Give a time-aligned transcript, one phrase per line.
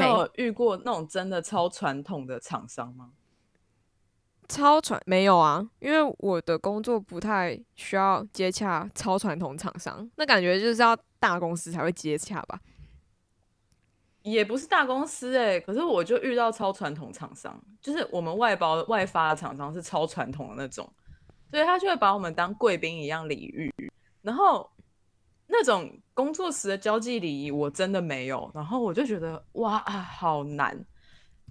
[0.00, 3.10] 你有遇过那种真的超传统的厂商吗？
[4.48, 12.60] 超传没有啊，因为我的工作不太需要接洽超传统厂商，那感觉就是要大公司才会接洽吧。
[14.22, 20.90] 也不是大公司哎，可是我就遇到超传统厂商，就是我们外包外发的厂商是超传统的那种，
[21.50, 23.72] 所以他就会把我们当贵宾一样礼遇，
[24.22, 24.70] 然后
[25.46, 30.76] 那种工作时的交际礼仪我真的没有，然后我就觉得哇啊好难，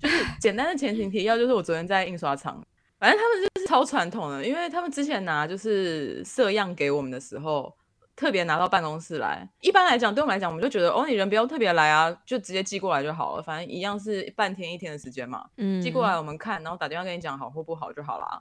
[0.02, 2.63] 就是 简单的前情提要，就是我昨天在印刷厂，
[2.99, 7.73] 反正他们就是超传统的，因为他们之前拿就是色样给我们的时候。
[8.13, 15.43] 特别拿到办公室来，一般来讲，对我们来讲，我们就觉得哦，你人不要特别来啊，就直接寄过来就好了，反正一样是半天一天的时间嘛。
[15.57, 18.39] 嗯，寄过来我们看，然后打电话跟你讲好或不好就好啦。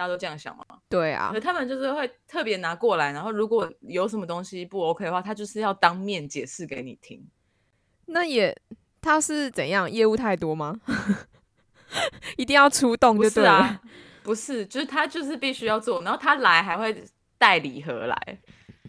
[0.00, 0.64] 大家都这样想嘛？
[0.88, 1.30] 对啊。
[1.30, 7.22] 可他们就是会特别拿过来，然后如果有什么东西不 OK 的话，他就是要当面解释给你听。
[8.06, 8.56] 那也
[9.02, 9.90] 他是怎样？
[9.90, 10.80] 业务太多吗？
[12.38, 13.82] 一定要出动就对了？
[14.24, 17.04] 不是，就是他就是必须要做，然后他来还会
[17.36, 18.38] 带礼盒来。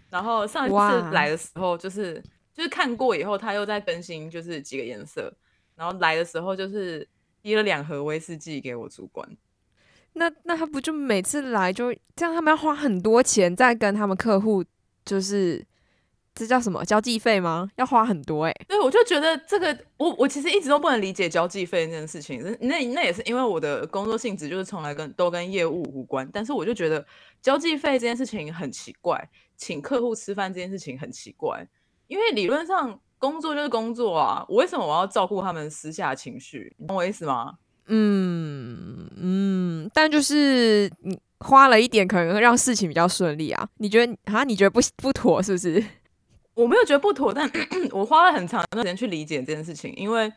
[0.09, 5.33] 然后上一次来的时候，就是就是看过以后，他又在更新，就是几个颜色。
[5.75, 7.05] 然后来的时候，就是
[7.43, 9.27] 提了两盒威士忌给我主管。
[10.13, 12.33] 那那他不就每次来就这样？
[12.33, 14.63] 他们要花很多钱在跟他们客户，
[15.05, 15.65] 就是
[16.35, 17.69] 这叫什么交际费吗？
[17.77, 18.55] 要花很多哎。
[18.67, 22.41] 对，我就觉得这个，我我其实一直都不能理解交际费这件事情。
[22.59, 26.29] 那那也是因为我的工作性质就是从来跟都跟业务无关。
[26.33, 27.05] 但是我就觉得
[27.41, 29.29] 交际费这件事情很奇怪。
[29.55, 31.67] 请客户吃饭这件事情很奇怪，
[32.07, 36.75] 因为理论上工作就是工作啊，我为什么我要照顾他们私下情绪？
[36.87, 37.53] 懂我意思吗？
[37.85, 39.60] 嗯嗯，
[40.01, 43.69] 但就是你花了一点，可能会让事情比较顺利啊。
[43.77, 44.43] 你觉得啊？
[44.43, 45.83] 你觉得不不妥是不是？
[46.55, 47.47] 我没有觉得不妥，但
[47.93, 50.31] 我花了很长一段时间去理解这件事情，因为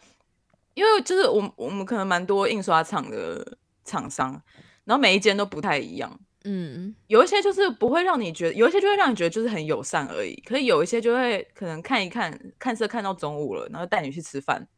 [0.75, 3.57] 因为就是我我们可能蛮多印刷厂的
[3.87, 4.39] 厂商，
[4.85, 6.21] 然后每一间都不太一样。
[6.45, 10.35] 嗯，有一些就是不会让你觉得，有一些就会让你觉得就是很友善而已。
[10.47, 14.69] 可是有一些就会可能看一看，看色看到中午了，然后带你去吃饭，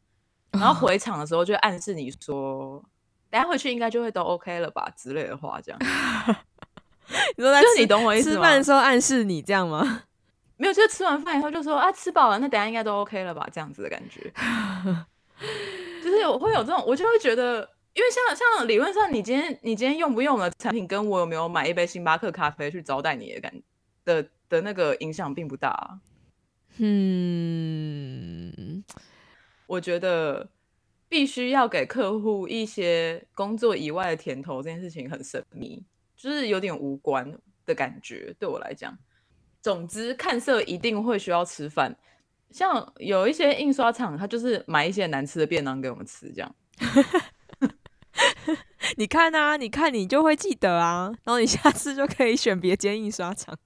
[0.51, 2.81] 然后回场的时候就暗示你说，
[3.29, 5.79] 等下回去应该就会都 OK 了吧之类的话，这样。
[7.37, 8.35] 你说在就你懂我意思吗？
[8.35, 10.03] 吃饭的时候暗示你这样吗？
[10.57, 14.31] 没有，就是吃完饭以后就说啊，吃饱了，那等下应该都 OK 了吧，这样子的感觉。
[16.03, 17.69] 就是我会有这种，我就会觉得。
[17.93, 23.51] 因为像像理论上，你今天你今天用不用的产品，跟我有没有买一杯星巴克咖啡去招待你的感
[24.05, 25.99] 的的那个影响并不大。
[26.77, 28.53] 嗯，
[29.65, 30.47] 我觉得
[31.09, 35.83] 必须要给客户一些工作以外的甜头，这件事情很神秘，
[36.15, 37.31] 就是有点无关
[37.65, 38.35] 的感觉。
[38.39, 38.97] 对我来讲，
[39.61, 41.95] 总之看色一定会需要吃饭。
[42.51, 46.55] 像有一些印刷厂，他就是买一些难吃的便当给我们吃，这样。
[48.95, 53.57] 你看啊，你看你就会记得啊，然后你下次就可以选别间印刷厂。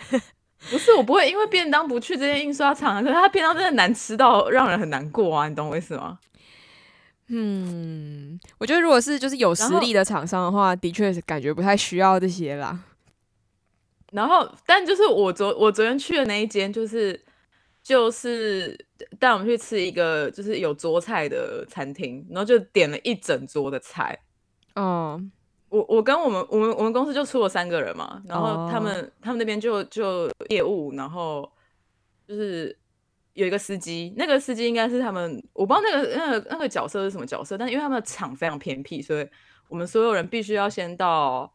[0.70, 6.18] 不是我不会因为便当不去这些印刷厂，可是它便当真的难吃到让人很难过啊，你懂我意思吗？
[7.28, 12.78] 嗯，我觉得如果是就是有实力的厂商的话，的确是感觉不太需要这些啦。
[14.12, 17.20] 然后，但就是我昨我昨天去的那一间，就是
[17.82, 18.78] 就是
[19.18, 24.16] 带我们去吃一个就是有桌菜的餐厅，然后就点了一整桌的菜。
[24.76, 25.20] 哦，
[25.68, 31.50] 我我跟我们我们我们公司就出了三个人嘛，然后他们他们那边就就业务，然后
[32.28, 32.76] 就是
[33.34, 39.28] 有一个司机，那个司机应该是他们，我不知道那个那个那个角色是什么角色，但因为他们的厂非常偏僻，所以
[39.68, 41.52] 我们所有人必须要先到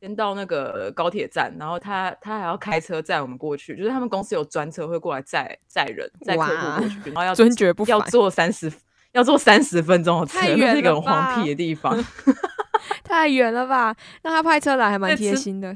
[0.00, 8.72] 先到那个高铁站，然后他他还要开车载我们过去，就是他们公司有专车会过来载载人载客户过去，然后要 尊爵不要坐三十。
[9.12, 11.96] 要坐三十分钟的车，是一个很荒僻的地方
[13.02, 13.96] 太远了吧？
[14.22, 15.74] 那他派车来还蛮贴心的，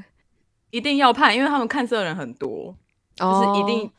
[0.69, 2.75] 一定要派，因为他们看车的人很多，
[3.15, 3.91] 就是一定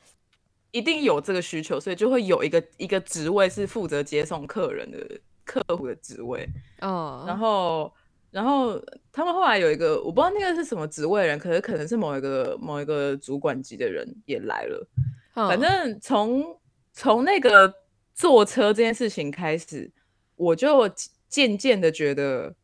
[0.73, 4.99] 一定有这个需求，所以就会有一个一个职位是负责接送客人的
[5.45, 6.49] 客户的职位。
[6.81, 7.95] 哦，然后
[8.33, 8.83] 然后
[9.13, 14.89] 他们后来有一个，我不知道那个是什么职位人，可是可能是某一个某一个主管级的人也来了。
[15.33, 16.59] 反正从
[16.93, 17.73] 从那个。
[18.15, 19.91] 坐车这件事情开始，
[20.37, 20.87] 我就
[21.31, 22.55] 渐渐的觉得，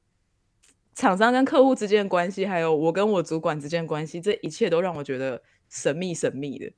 [0.94, 6.70] 厂商跟客户之间的关系，还有我跟我主管之间的关系，这一切都让我觉得神秘神秘的。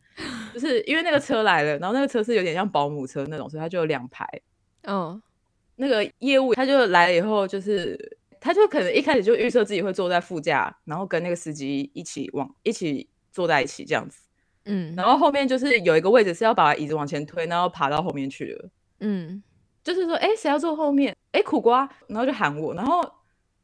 [0.52, 4.26] 就是因为那个车来了，然后那个车是有点像保姆车那种，所以它就有两排。
[4.82, 5.20] 嗯，
[5.76, 14.20] 那个业务他就来了以后，就是他就可能一开始就预设自己会坐在副驾，然后跟那个司机一起往一起坐在一起这样子。
[14.64, 18.68] 嗯，然后后面就是有一个位置是要把椅子往前推，然后爬到后面去了。
[19.00, 19.42] 嗯，
[19.82, 21.16] 就是说，哎，谁要坐后面？
[21.32, 23.00] 哎，苦瓜，然后就喊我，然后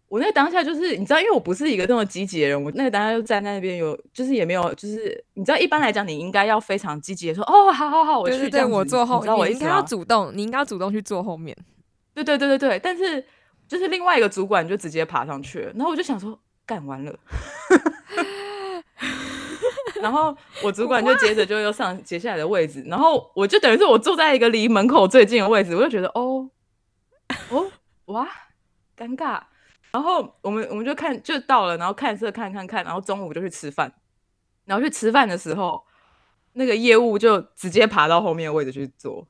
[0.09, 11.57] 我那当下就是你知道，因为我不是一个那么积极的人，我那个当下就站在那边，有就是也没有，就是你知道，一般来讲，你应该要非常积极的说，哦，好好好，我去，对我坐后，我应该要主动，你应该要主动去坐后面。
[12.15, 13.25] 对对对对对，但是
[13.67, 17.19] 就是另外一个主管就直接爬上去了，然后我就想说，干完了。
[20.01, 26.49] 然后我主管就接着就又上接下来的位置，然后我就等于是我坐在一个离门口最近的位置，我就觉得哦
[27.51, 27.67] 哦
[28.07, 28.29] 哇
[28.97, 29.41] 尴尬。
[29.97, 33.91] 然后我们我们就看就到了，然后看色看看看，然后中午就去吃饭。
[34.67, 35.83] 然后去吃饭的时候，
[36.53, 39.27] 那个业务就直接爬到后面的位置去坐。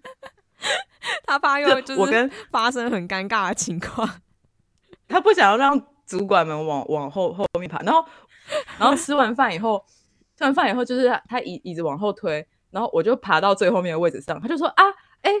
[1.24, 4.20] 他怕又就是我跟发生很尴尬的情况，
[5.08, 8.04] 他不想要让主管们往往后后面爬，然后。
[8.78, 9.82] 然后吃完饭以后，
[10.36, 14.38] 吃完饭以后就是他椅椅子往后推，然后我就爬到最后面的位置上。
[14.38, 14.84] 他就说啊，
[15.22, 15.32] 哎，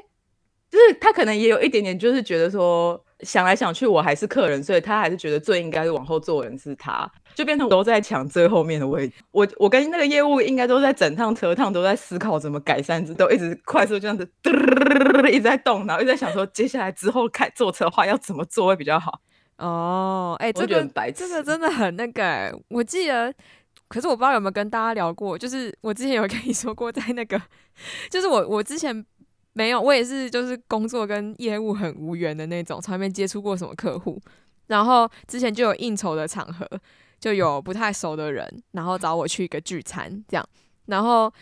[0.70, 9.14] 就是他可能也有一点点，就是觉得说想来想去我还是客人，所以他还是觉得最应该往后坐人是他，就变成都在抢最后面的位置。
[9.32, 14.28] 我我跟那个业务应该都在整趟车趟都在思考怎么改善，都一直快速这样子
[15.32, 19.20] 一直在动，然后一直在想说接下来之后开坐车的话要怎么做会比较好。
[19.56, 23.32] 哦，哎，这个这个真的很那个，我记得，
[23.86, 27.40] 可是我不知道有没有跟大家聊过，就是我之前有跟你说过，在那个，
[28.10, 29.04] 就是我我之前
[29.54, 34.20] 没有，我也是就是工作跟业务很无缘的那种，从来没接触过什么客户，
[34.66, 36.68] 然后之前就有应酬的场合，
[37.18, 40.46] 就有不太熟的人，然后找我去一个聚餐，这样，
[40.86, 41.32] 然后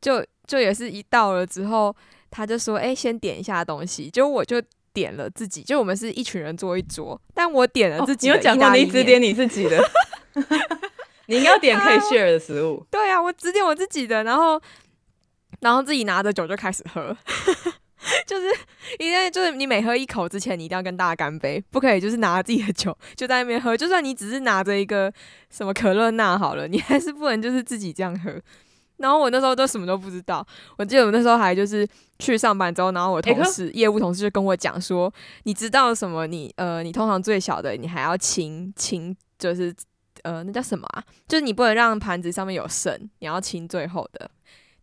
[0.00, 1.94] 就就也是一到了之后，
[2.30, 4.62] 他就说，哎，先点一下东西，就我就。
[4.94, 8.28] 点了自己，就我们是一群人坐一桌，但我点了自己。
[8.28, 9.84] 你有讲过你只点你自己的，
[11.26, 12.86] 你应该点可以 share 的食物。
[12.92, 14.56] 对啊，我只点我自己的，然后
[15.64, 17.16] 然后自己拿着酒就开始喝，
[18.26, 18.46] 就是
[18.98, 25.10] 因为就是你每喝一口之前，你一定要跟大家干杯，不可以就是拿自己的酒就在那边喝，就算你只是拿着一个
[25.48, 28.38] 什么可乐那好了，你还是不能就是自己这样喝。
[28.98, 30.46] 然后我那时候都什么都不知道，
[30.76, 31.88] 我记得我那时候还就是
[32.18, 35.12] 去上班之后，然后我同事业务同事就跟我讲说，
[35.44, 36.26] 你知道什么？
[36.26, 39.74] 你呃，你通常最小的，你还要清清，就是
[40.22, 41.02] 呃，那叫什么啊？
[41.26, 44.30] 就是你不能让盘子上面有剩，你要清最后的，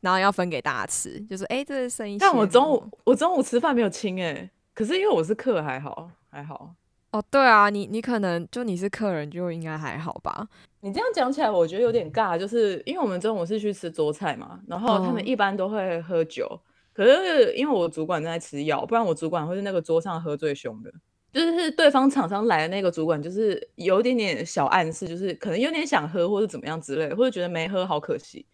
[0.02, 1.20] 然后要分给大家吃。
[1.22, 2.18] 就是哎，这是剩一。
[2.18, 6.76] 但我中午我中午吃饭没有清哎，可是因为我是客，还好还好。
[7.12, 10.48] 哦，对啊，你你可能就你是客人，就应该还好吧？
[10.80, 16.48] 你这样讲起来，我觉得有点尬，就是因为我们中午是去吃桌菜嘛，然后他们一般都会喝酒，
[16.94, 20.92] 可是因为我主管正在吃药，不然我主管会是那个桌上喝最凶的，
[21.34, 28.46] 就是对方厂商来的那个主管，就是有一点点小暗示，就是可能有点想喝或者怎么样之类，或者觉得没喝好可惜，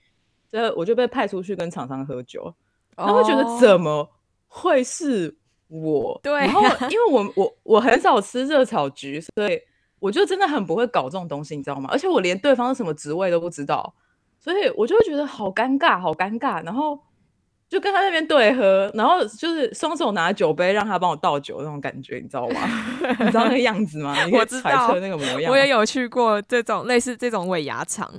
[0.52, 2.54] 所以我就被派出去跟厂商喝酒，
[2.96, 4.10] 然后觉得怎么
[4.48, 5.38] 会是？
[5.70, 9.60] 我对，然后因为我我我很少吃热炒局，所以
[10.00, 11.90] 我就真的很不会搞这种东西，你知道吗？
[11.92, 13.94] 而且我连对方是什么职位都不知道，
[14.40, 16.64] 所以我就会觉得好尴尬，好尴尬。
[16.64, 16.98] 然后
[17.68, 22.62] 就跟他那边对喝，然后就是双手拿酒杯让他帮我倒酒那种感觉，你知道吗？
[23.20, 24.16] 你知道那个样子吗？
[24.32, 25.52] 我知道那个模样。
[25.52, 28.10] 我也有去过这种类似这种尾牙场，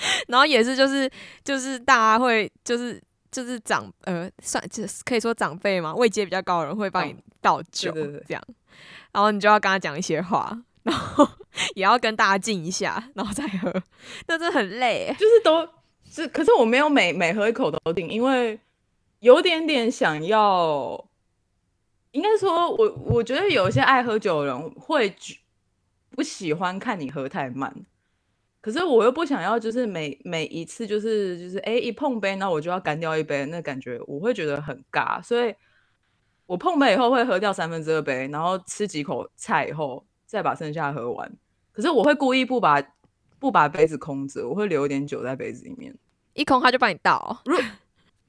[0.28, 1.10] 然后也是就是
[1.44, 3.02] 就是大家会就是。
[3.30, 8.42] 就是长呃，算就是可以说长辈嘛，位阶比较高的人会帮你倒酒，这样，
[9.12, 11.28] 然后你就要跟他讲一些话，然后
[11.76, 13.70] 也要跟大家敬一下，然后再喝，
[14.26, 15.14] 那真的很累。
[15.18, 15.68] 就是都
[16.10, 18.58] 是，可是我没有每每喝一口都敬，因为
[19.20, 21.06] 有点点想要，
[22.12, 25.14] 应该说，我我觉得有一些爱喝酒的人会
[26.12, 27.84] 不喜欢看你喝太慢。
[28.60, 35.54] 可是我又不想要，就是每每一次就是就是哎一碰杯，那我就要干掉一杯，那感觉我会觉得很尬，所以
[36.44, 41.32] 我碰杯以后会喝掉三分之二杯，然后吃几口菜以后再把剩下喝完。
[41.72, 42.82] 可是我会故意不把
[43.38, 45.94] 不把杯子空着，我会留一点酒在杯子里面，
[46.34, 47.40] 一空他就帮你倒，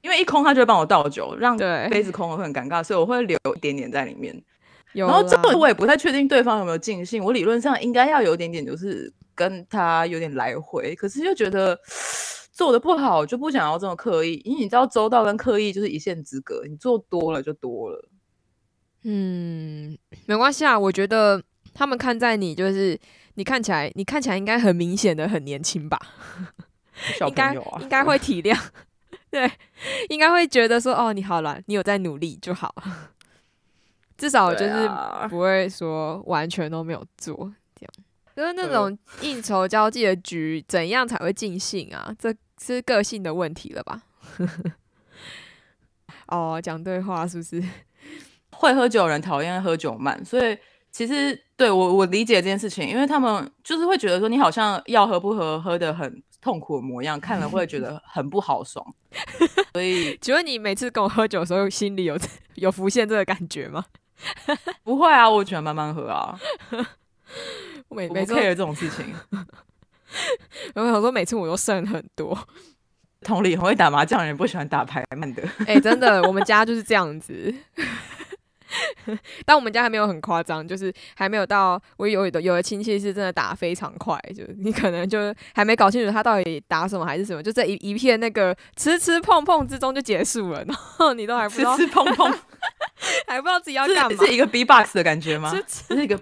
[0.00, 1.56] 因为一空他就会帮我倒酒，让
[1.90, 4.40] 杯子空了会很尴尬，所以我会留一点点在里面。
[4.92, 9.12] 然后这个我也不太确定对方有没有尽兴，我理论上应该要有一点点就是。
[9.40, 11.80] 跟他有点来回，可是又觉得
[12.52, 14.34] 做的不好，就不想要这么刻意。
[14.44, 18.10] 因为你知道，周到跟刻意就是一线之隔，你做多了就多了。
[19.04, 21.42] 嗯，没关系啊，我觉得
[21.72, 23.00] 他们看在你就是
[23.36, 25.98] 你看起来，你看起来应该很明显的很年轻吧？
[27.18, 28.54] 小朋友啊，应该会 体谅，
[29.30, 29.50] 对，
[30.10, 32.74] 应该会觉得说哦，你好了，你有在努力就好，
[34.18, 34.86] 至少就是
[35.30, 37.50] 不会说完全都没有做。
[38.40, 42.10] 就是那种应酬交际的局，怎样才会尽兴啊？
[42.18, 44.00] 这是个性的问题了吧？
[46.28, 47.62] 哦，讲对话是不是？
[48.56, 50.56] 会喝酒人讨厌喝酒慢，所以
[50.90, 58.82] 其实对我我理解这件事情，因为他们就是会觉得说你好像要喝不喝，喝的很痛苦的模样，看了会觉得很不好爽。
[59.74, 62.18] 所以， 请问你每次跟我喝酒的时候，心里有
[62.54, 63.84] 有浮现这个感觉吗？
[64.82, 66.40] 不会啊，我喜欢慢慢喝啊。
[67.90, 69.14] 每每次有这种事情，
[70.74, 72.38] 我想说每次我都剩很多。
[73.22, 75.42] 同理，很会打麻将的人不喜欢打牌慢的。
[75.68, 77.54] 哎，真的，我们家就是这样子。
[79.44, 92.32] 但我们家还没有很夸张，就是还没有到我有的有的亲戚是真的打非常快，就你可能就还没搞清楚他到底打什么还是什么，就在一一片那个吃吃碰碰之中就结束了，然后你都还不知道吃吃碰碰，
[93.26, 95.52] 还不知道自己要干嘛，是一个 B box 的感觉吗？
[95.88, 96.18] 是一个，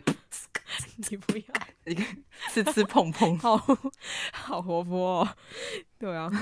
[1.11, 1.45] 你不要
[1.87, 2.03] 你个
[2.53, 3.57] 吃吃碰碰，好
[4.33, 5.29] 好活泼，哦，
[5.99, 6.31] 对啊。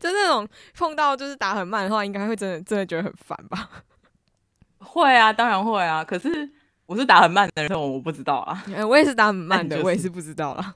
[0.00, 3.68] 就那种碰到就是打很慢的话，应该会真的真的觉得很烦吧？
[4.78, 6.04] 会啊，当然会啊。
[6.04, 6.48] 可是
[6.86, 8.64] 我是打很慢的人，我不知道啊。
[8.88, 10.74] 我也是打很慢的，我也是不知道啦。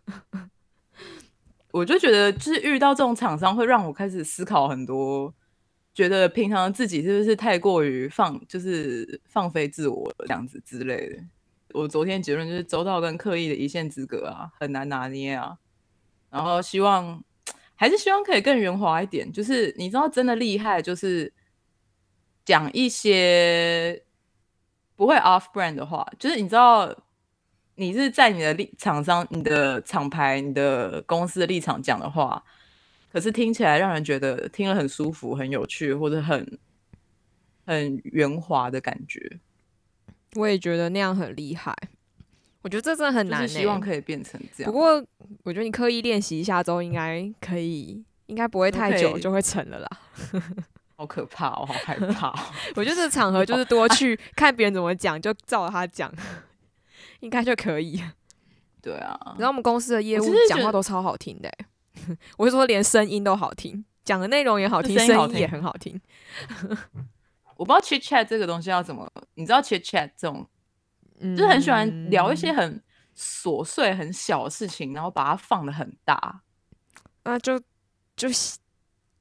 [1.70, 5.32] 我就觉得，就是遇到这种厂商，会让我开始思考很多，
[5.94, 11.18] 觉得平常自己是不是太过于放，就是放飞自我这样子之类的。
[11.72, 15.58] 我昨天结论就是，周到跟刻意的一线之隔啊，很难拿捏啊。
[16.30, 17.22] 然后希望。
[17.74, 21.32] 还是希望可以更圆滑一点，就是你知道真的厉害，就是
[22.44, 24.04] 讲一些
[24.94, 26.94] 不会 off brand 的话，就是你知道
[27.74, 32.44] 你是在你的立厂商、你的厂牌、你的公司的立场讲的话，
[33.12, 36.58] 可是听起来让人觉得听了很舒服、很有趣，或者很
[37.66, 39.38] 很圆滑的感觉。
[40.34, 41.74] 我也觉得那样很厉害。
[42.62, 44.72] 我觉得这真的很难，希望可以变成这样。
[44.72, 45.04] 不过，
[45.42, 49.88] 我觉得你刻意练习一下之后，应该可以，应该不会太久就会成了啦。
[50.96, 52.32] 好可怕哦，好害怕。
[52.76, 56.10] 我觉得这个场合就是多去 看别人怎么讲，就照他讲，
[57.20, 58.00] 应该就可以。
[58.80, 61.52] 对啊，然后我们公司的业务讲话都超好听的，
[62.36, 66.00] 我是说连声音都好听，讲的内容也好听，声音也很好听。
[67.56, 70.46] 我不知道 chit chat 这个东西要怎么，你知道 chit chat 这种。
[71.20, 72.82] 就是很喜欢聊一些很
[73.16, 76.40] 琐碎、很小的事情，然后把它放的很大，
[77.22, 77.56] 那就
[78.16, 78.28] 就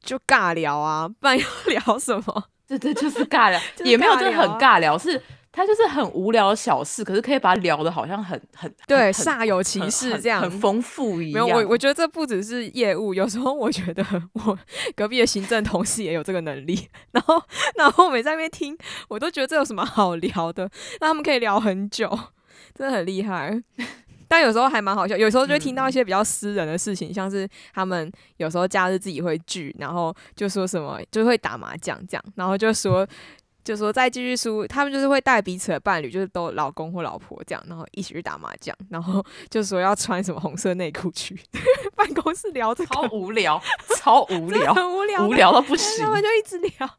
[0.02, 2.46] 就尬聊啊，不然要聊什么？
[2.68, 5.22] 对对，就是尬聊， 也没有真的很尬聊，是。
[5.54, 11.46] 他就是很无聊的小事，可是可以把它聊的好像很很对煞有其事这样，很丰富一样。
[11.46, 14.58] 没有，我我觉得这不只是业务，有时候我觉得我
[14.96, 16.88] 隔壁的行政同事也有这个能力。
[17.12, 17.44] 然后，
[17.76, 18.78] 然后我每在那边听，
[19.10, 20.70] 我都觉得这有什么好聊的？
[21.02, 22.08] 那他们可以聊很久，
[22.74, 23.62] 真的很厉害。
[24.30, 33.06] 但有时候还蛮好笑，有时候就会听到一些比较私人的事情，像是他们有时候假日自己会聚，然后就说什么就会打麻将这样，然后就说。
[33.64, 41.40] 就说再继续输，他们就是会带彼此的伴侣，就是都老公或老婆这样，然后一起去打麻将，然后 就说要穿什么红色内裤去
[41.96, 43.62] 办公室聊，超无聊，
[43.98, 46.04] 超无聊，很无聊，无聊到不行。
[46.04, 46.90] 他们就一直聊，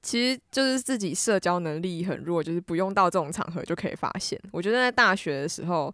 [0.00, 4.40] 其实就是自己社交能力很弱，就是不用到这种场合就可以发现。
[4.52, 5.92] 我觉得在大学的时候，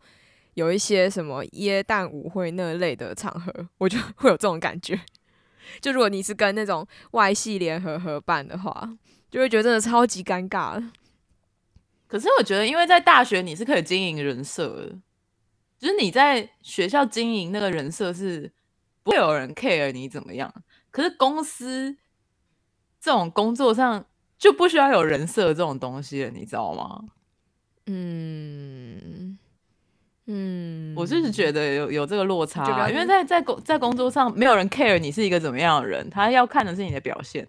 [0.55, 5.01] 有一些什么耶诞舞会那类的场合，我就 会有这种感觉。
[5.81, 8.91] 就如果你是跟那种外系联合合办的话。
[9.31, 10.83] 就会觉得真的超级尴尬。
[12.07, 14.97] 可是我觉得，因为在大学你是可以经营人设的，
[15.79, 18.53] 就是你在学校经营那个人设是
[19.03, 20.53] 不会有人 care 你怎么样。
[20.91, 21.97] 可是公司
[23.01, 24.07] 这种工作上
[24.39, 27.05] 就不需要有人设这种东西了，你知道吗？
[27.87, 29.39] 嗯
[30.27, 37.47] 嗯，我就是觉得有有这个落差，因为在在工在工作上没有人 care 你是一个怎么样的人，他要看的是你的表现。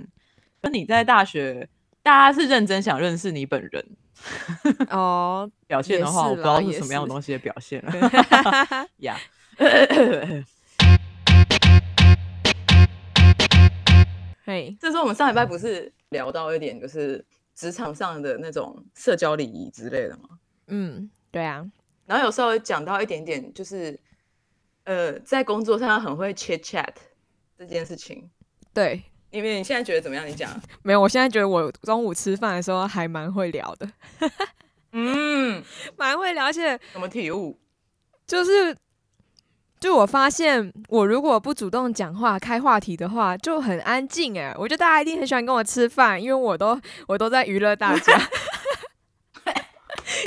[0.68, 1.70] 那你在大学，
[2.04, 3.86] 大家是认真想认识你本人
[4.90, 5.50] 哦。
[5.66, 7.94] 表现的话，我不知道是什么样的东西的表现了。
[9.00, 9.18] 呀，
[14.44, 17.24] 嘿，这是我们上礼拜不是聊到一点，就是
[17.56, 20.28] 职场上的那种社交礼仪之类的吗？
[20.68, 21.66] 嗯，对啊。
[22.06, 23.98] 然后有时候讲到一点点，就是
[24.84, 26.94] 呃，在工作上很会 chit chat
[27.58, 28.30] 这件事情，
[28.74, 29.02] 对。
[29.38, 30.28] 因为你现在觉得怎么样？
[30.28, 30.50] 你讲
[30.82, 31.00] 没有？
[31.00, 33.88] 我现在觉得我中午吃饭的时候还蛮会聊的，
[34.94, 35.64] 嗯，
[35.96, 36.46] 蛮会聊。
[36.46, 37.58] 而且什么体悟？
[38.26, 38.76] 就是，
[39.80, 44.38] 就我发现，我如果不主动讲话、开话题的话，就很安静。
[44.40, 48.20] 哎，我觉得大家一定很喜欢跟我吃饭，因为我都我都在娱乐大家。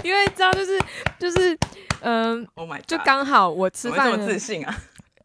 [0.05, 0.79] 因为知道，就是
[1.19, 1.59] 就是，
[2.01, 4.75] 嗯，，Oh 就刚好我吃饭这么自信啊。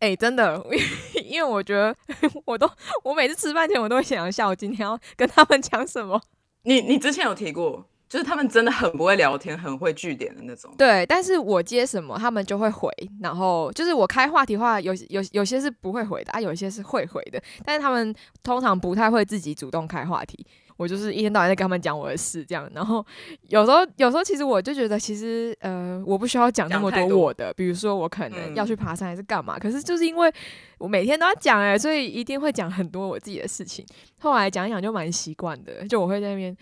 [0.06, 0.64] 哎，真的，
[1.26, 1.96] 因为我觉得
[2.46, 2.70] 我都
[3.04, 6.22] 我每次吃饭前我都会想一下，我今天要跟他们讲什么。
[6.62, 10.72] 你你之前有提过，就是他们真的很不会聊天，很会据点的那种。
[10.78, 12.92] 对，但是我接什么，他们就会回。
[13.20, 20.46] 然后就是我开话题话，有有有些是不会回的啊，有一些是会回的，但是他们通常不太会自己主动开话题。
[20.78, 22.70] 我就是一天到晚在跟他们讲我的事，这样。
[22.74, 23.06] 然后
[23.48, 27.54] 有时候，有时候其实我就觉得，其实呃，我不需要讲那么多我的。
[27.54, 29.58] 比如说，我可能要去爬山还是干嘛。
[29.58, 30.32] 可是就是因为
[30.78, 33.86] 我每天都要讲哎，所以一定会讲很多我自己的事情。
[34.20, 36.56] 后来讲一讲就蛮习惯的，就我会在那边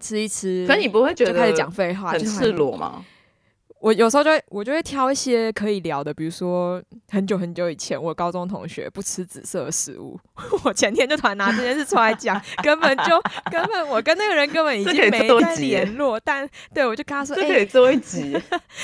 [0.00, 0.66] 吃一吃。
[0.66, 3.04] 可你不会觉得开始讲废话，很赤裸吗？
[3.80, 6.82] 我有时候就会，我就会挑一些可以聊的，比如说
[7.14, 10.18] 很久很久以前，我高中同学不吃紫色的食物，
[10.64, 18.36] 我前天就突然拿这件事出来讲，根本就根本我跟那个人根本已经没在联络，但对我就跟他说，这可以做一集。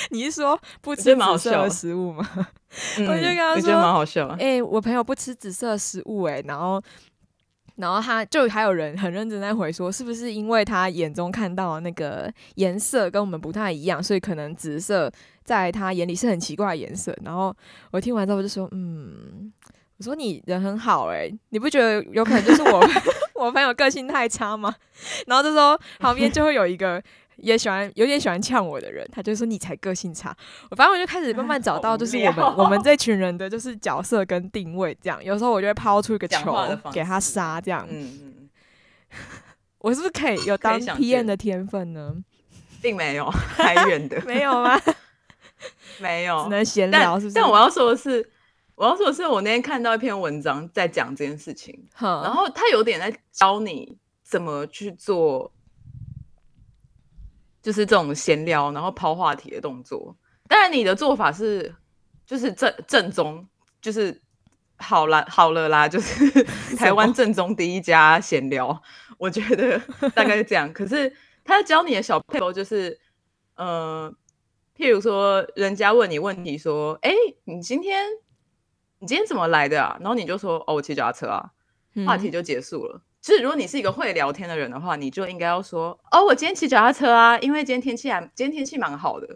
[0.09, 2.25] 你是说不吃紫色的食物吗？
[2.99, 4.29] 我就跟他说， 蛮好笑。
[4.39, 6.81] 哎，我朋友不吃紫色食物，哎，然后。
[7.81, 15.11] 然后他就还有人很认真在回说，是不是因为他眼中看到那个颜色跟我们不太一样，所以可能紫色
[15.43, 17.13] 在他眼里是很奇怪的颜色。
[17.25, 17.53] 然后
[17.91, 19.51] 我听完之后就说，嗯，
[19.97, 22.81] 我说你人很好哎，你不觉得有可能就是我
[23.35, 24.73] 我朋友个性太差吗？
[25.27, 27.03] 然后就说旁边就会有一个。
[27.41, 30.35] 也喜欢有点喜欢呛我的人，他就说你才个性差。
[30.69, 35.23] 我反正我就开始慢慢找到，就是我们我们这群人的就是角色跟定位这样。
[35.23, 36.55] 有时候我就会抛出一个球
[36.93, 37.85] 给他杀，这样。
[37.89, 38.49] 嗯嗯。
[39.79, 42.15] 我是不是可以有当 P N 的天分呢？
[42.81, 44.21] 并没有，太远的。
[44.25, 44.79] 没有吗？
[45.99, 47.35] 没有，只能闲聊，是不是？
[47.35, 48.27] 但我要说的是，
[48.75, 55.51] 我要说的是，我那天看到一篇文章在讲这件事情，然后他有点在教你怎么去做。
[57.61, 60.15] 就是这种闲聊，然后抛话题的动作。
[60.47, 61.73] 当然，你的做法是
[62.25, 63.47] 就是正正宗，
[63.81, 64.21] 就是
[64.77, 66.43] 好啦好了啦，就是
[66.75, 68.81] 台湾正宗第一家闲聊。
[69.17, 69.79] 我觉得
[70.15, 70.71] 大概是这样。
[70.73, 72.99] 可是他教你的小配合就是，
[73.55, 74.11] 呃，
[74.75, 78.05] 譬如说，人家问你问题说：“哎，你今天
[78.99, 81.51] 你今天怎么来的啊？”然后你就说：“哦，我骑脚踏车啊。”
[82.05, 83.01] 话题就结束了。
[83.21, 89.27] 其实，如果你是一个会聊天的人的话，你就应该要说：“哦，我今天骑脚踏车啊，因为今天天气还今天天气蛮好的。”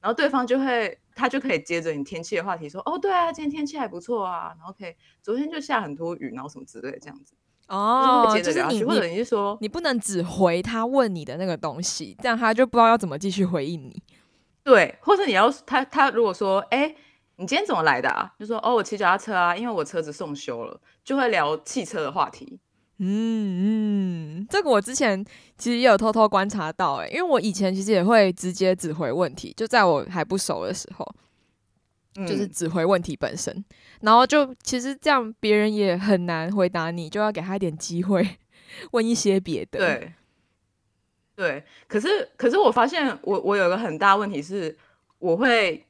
[0.00, 7.34] 然后对方就会他就可以接着你天气的话题说：“哦，对啊，今天天气还不错啊。”然后可以昨天就下很多雨，然后什么之类这样子。
[7.68, 14.02] 哦，就是你或者你是说你不能只回他问你的那个东西，这样他就不知道要怎么继续回应你。
[14.64, 16.94] 对，或者你要他他如果说：“哎，
[17.36, 22.58] 你今天怎么来的啊？”就说：“哦，我骑脚踏车啊，因为我车子送修了。”就会聊汽车的话题。
[23.02, 25.24] 嗯嗯，这个我之前
[25.56, 31.14] 其实也有偷偷观察到，哎，因为我以前其实也会直接指回问题，就在我还不熟的时候，
[32.26, 33.64] 就是指回问题本身，
[34.02, 38.36] 然后就其实这样别人也很难回答你，就要给他一点机会
[38.90, 39.78] 问一些别的。
[39.78, 40.12] 对，
[41.34, 44.76] 对，可是可是我发现我我有个很大问题是，
[45.20, 45.86] 我会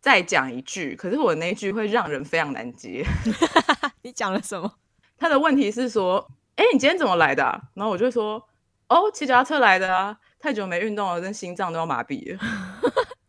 [0.00, 3.06] 再讲一句，可是我那句会让人非常难接。
[4.02, 4.74] 你讲了什么？
[5.16, 6.28] 他的问题是说。
[6.56, 7.42] 哎，你今天怎么来的？
[7.74, 8.42] 然后我就说，
[8.88, 12.40] 哦，骑脚踏车来的啊，太久没运动了，跟心脏都要麻痹了。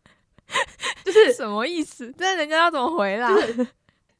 [1.04, 2.12] 就是什么意思？
[2.18, 3.28] 那人家要怎么回来？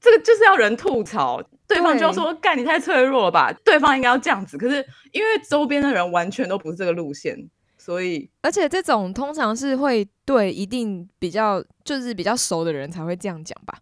[0.00, 3.52] 这个就是要人吐槽，对方就要说，干你太脆弱了吧？
[3.64, 4.58] 对方应该要这样子。
[4.58, 7.38] 可是因为周边的人完全都不是这个路线，
[7.78, 13.78] 所以而且这种通常是会对一定比较就是比较熟的人才会这样讲吧。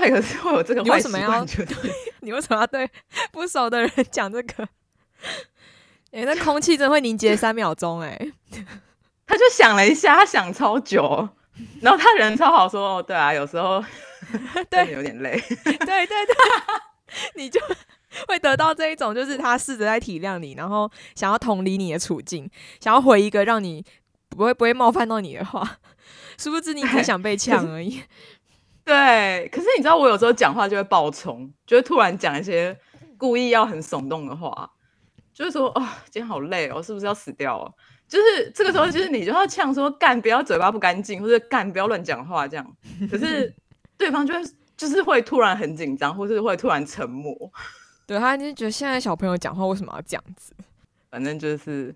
[0.00, 1.46] 对，可是会有这个坏习惯。
[2.20, 2.88] 你为什么要对
[3.30, 4.68] 不熟的人讲这个？
[6.10, 8.18] 哎，那空气真会凝结三秒钟哎！
[9.26, 11.28] 他就想了一下，他想超久，
[11.80, 13.82] 然后他人超好，说：“哦，对啊，有时候
[14.70, 16.34] 对有点累。”对对对，
[17.36, 17.60] 你就
[18.28, 22.48] 会得到这一种，就是他试着在体谅你，然后想要同理你的处境，
[22.80, 23.84] 想要回一个让你
[24.28, 25.78] 不会不会冒犯到你的话，
[26.38, 28.02] 殊不知你只想被呛而已。
[28.84, 32.78] 对，可是你知道我有时候讲话就会爆冲，就会突然讲一些
[33.16, 34.70] 故意要很耸动的话，
[35.32, 37.58] 就是说哦，今天好累哦，是不是要死掉？
[37.58, 37.74] 哦？
[38.06, 42.76] 就是这个时候，就是你就要呛说干，不要嘴巴不干净，或者干不要乱讲话这样。
[43.10, 43.52] 可是
[43.96, 44.40] 对方就会
[44.76, 47.34] 就是会突然很紧张，或是会突然沉默。
[48.06, 50.52] 对他就觉得现在小朋友讲话为什么要这样子？
[51.10, 51.94] 反正就是，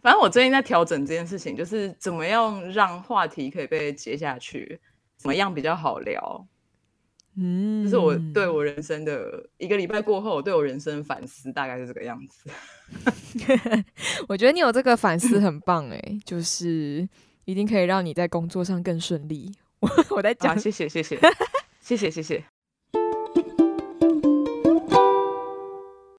[0.00, 4.80] 反正我最近在调整这件事情，就是怎么样让话题可以被接下去。
[5.22, 6.46] 怎么样比较好聊？
[7.36, 12.50] 嗯，这是我对我人生的一个礼拜过后对我人生反思，大概是这个样子。
[14.28, 17.08] 我觉得你有这个反思很棒哎，就是
[17.46, 19.50] 一定可以让你在工作上更顺利。
[19.80, 21.18] 我 我在讲，谢谢谢谢
[21.80, 22.51] 谢谢谢谢。